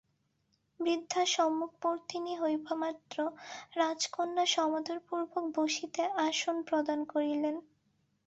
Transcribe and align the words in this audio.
বৃদ্ধা 0.79 1.23
সম্মুখবর্তিনী 1.27 2.33
হইবামাত্র 2.35 3.17
রাজকন্যা 3.75 4.45
সমাদরপূর্বক 4.47 5.43
বসিতে 5.57 6.01
আসন 6.27 6.55
প্রদান 6.67 6.99
করিলেন। 7.05 7.55